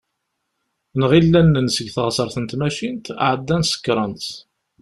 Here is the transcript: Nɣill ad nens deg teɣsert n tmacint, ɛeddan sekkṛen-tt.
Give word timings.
Nɣill 0.99 1.31
ad 1.39 1.45
nens 1.49 1.75
deg 1.79 1.89
teɣsert 1.95 2.35
n 2.39 2.45
tmacint, 2.45 3.05
ɛeddan 3.27 3.63
sekkṛen-tt. 3.65 4.29